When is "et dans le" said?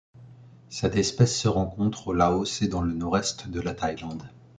2.63-2.91